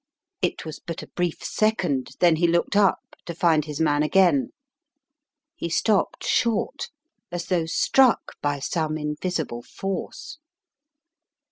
[0.41, 4.49] It was but a brief second, then he looked up, to find his man again.
[5.55, 6.89] He stopped short,
[7.31, 10.39] as though struck by some invisible force.